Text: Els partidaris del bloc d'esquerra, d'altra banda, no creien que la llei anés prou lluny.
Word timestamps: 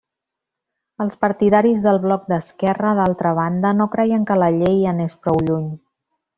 Els 1.03 1.17
partidaris 1.25 1.83
del 1.89 1.99
bloc 2.07 2.25
d'esquerra, 2.33 2.95
d'altra 3.01 3.35
banda, 3.43 3.75
no 3.83 3.89
creien 3.99 4.27
que 4.33 4.41
la 4.45 4.51
llei 4.59 4.85
anés 4.97 5.19
prou 5.27 5.43
lluny. 5.51 5.73